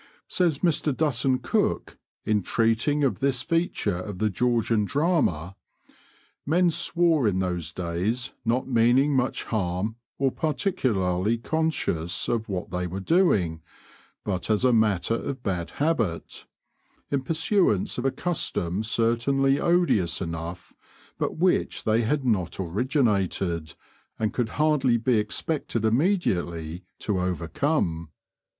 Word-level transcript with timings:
Says 0.27 0.65
Mr. 0.65 0.97
Dutton 0.97 1.37
Cook, 1.37 1.95
in 2.25 2.41
treating 2.41 3.03
of 3.03 3.19
this 3.19 3.43
feature 3.43 3.97
of 3.99 4.17
the 4.17 4.31
Georgian 4.31 4.83
drama: 4.83 5.55
"Men 6.43 6.71
swore 6.71 7.27
in 7.27 7.37
those 7.37 7.71
days 7.71 8.31
not 8.43 8.67
meaning 8.67 9.15
much 9.15 9.43
harm 9.43 9.97
or 10.17 10.31
particularly 10.31 11.37
conscious 11.37 12.27
of 12.27 12.49
what 12.49 12.71
they 12.71 12.87
were 12.87 12.99
doing, 12.99 13.61
but 14.25 14.49
as 14.49 14.65
a 14.65 14.73
matter 14.73 15.13
of 15.13 15.43
bad 15.43 15.69
habit, 15.69 16.47
in 17.11 17.21
pursuance 17.21 17.99
of 17.99 18.05
a 18.05 18.09
custom 18.09 18.81
certainly 18.81 19.59
odious 19.59 20.19
enough, 20.19 20.73
but 21.19 21.37
which 21.37 21.83
they 21.83 22.01
had 22.01 22.25
not 22.25 22.59
originated 22.59 23.75
and 24.17 24.33
could 24.33 24.49
hardly 24.57 24.97
be 24.97 25.19
expected 25.19 25.85
immediately 25.85 26.83
to 26.97 27.19
overcome. 27.19 28.09